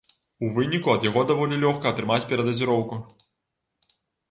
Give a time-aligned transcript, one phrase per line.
[0.45, 3.01] У выніку, ад яго даволі лёгка атрымаць перадазіроўку.